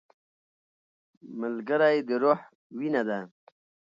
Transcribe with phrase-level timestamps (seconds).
[1.39, 2.39] ملګری د روح
[2.77, 3.19] وینه ده